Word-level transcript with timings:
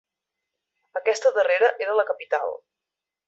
Aquesta 0.99 1.33
darrera 1.37 1.69
era 1.87 1.99
la 1.99 2.07
capital. 2.09 2.57